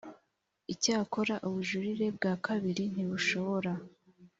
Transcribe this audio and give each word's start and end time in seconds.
icyakora 0.73 1.35
ubujurire 1.47 2.05
bwa 2.15 2.33
kabiri 2.45 2.83
ntibushobora 2.93 3.71